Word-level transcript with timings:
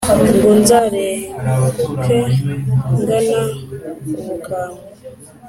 ngo 0.37 0.49
nzarenguke 0.59 2.19
ngana 2.99 3.39
ubukambwe 4.19 4.83